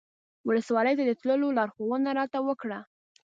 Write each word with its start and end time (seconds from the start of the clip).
ولسوالۍ 0.47 0.93
ته 0.99 1.03
د 1.05 1.11
تللو 1.21 1.47
لارښوونه 1.57 2.09
راته 2.19 2.39
وکړه. 2.47 2.79